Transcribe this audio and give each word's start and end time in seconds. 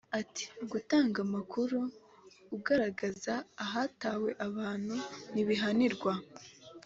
Ati 0.19 0.43
"Gutanga 0.71 1.17
amakuru 1.25 1.77
ugaragaza 2.57 3.33
ahatawe 3.65 4.29
abantu 4.47 4.95
ntibihanirwa 5.31 6.13